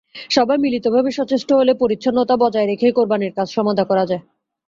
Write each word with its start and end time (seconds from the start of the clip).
সবাই 0.31 0.57
মিলিতভাবে 0.57 1.09
সচেষ্ট 1.11 1.49
হলে 1.53 1.73
পরিচ্ছন্নতা 1.73 2.35
বজায় 2.37 2.67
রেখেই 2.67 2.93
কোরবানির 2.93 3.35
কাজ 3.37 3.47
সমাধা 3.49 3.83
করা 3.89 4.03
যায়। 4.05 4.23